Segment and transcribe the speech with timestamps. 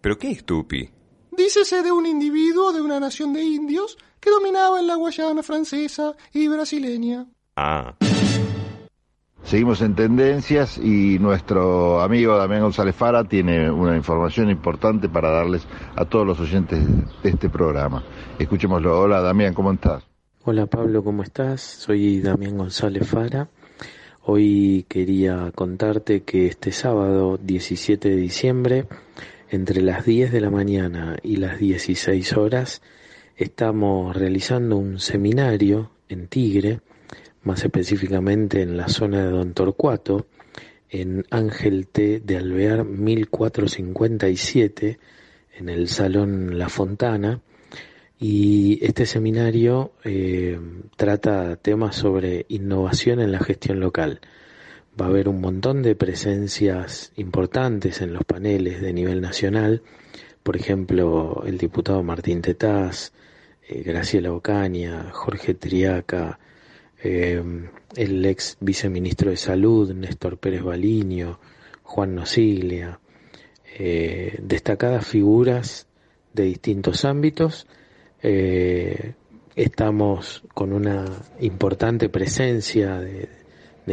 [0.00, 0.88] ¿Pero qué es Tupi?
[1.36, 6.14] Dícese de un individuo de una nación de indios que dominaba en la Guayana francesa
[6.32, 7.26] y brasileña.
[7.56, 7.94] Ah.
[9.42, 15.66] Seguimos en tendencias y nuestro amigo Damián González Fara tiene una información importante para darles
[15.96, 16.78] a todos los oyentes
[17.22, 18.04] de este programa.
[18.38, 19.00] Escuchémoslo.
[19.00, 20.04] Hola Damián, ¿cómo estás?
[20.44, 21.60] Hola Pablo, ¿cómo estás?
[21.60, 23.48] Soy Damián González Fara.
[24.22, 28.86] Hoy quería contarte que este sábado 17 de diciembre,
[29.50, 32.82] entre las 10 de la mañana y las 16 horas,
[33.36, 36.80] estamos realizando un seminario en Tigre
[37.42, 40.26] más específicamente en la zona de Don Torcuato,
[40.88, 42.20] en Ángel T.
[42.20, 45.00] de Alvear 1457,
[45.58, 47.40] en el Salón La Fontana,
[48.18, 50.60] y este seminario eh,
[50.96, 54.20] trata temas sobre innovación en la gestión local.
[54.98, 59.82] Va a haber un montón de presencias importantes en los paneles de nivel nacional,
[60.42, 63.12] por ejemplo, el diputado Martín Tetaz,
[63.68, 66.38] eh, Graciela Ocaña, Jorge Triaca,
[67.02, 67.42] eh,
[67.96, 71.38] el ex viceministro de Salud, Néstor Pérez Baliño,
[71.82, 73.00] Juan Nosiglia,
[73.78, 75.86] eh, destacadas figuras
[76.32, 77.66] de distintos ámbitos.
[79.56, 81.04] Estamos con una
[81.40, 83.39] importante presencia de,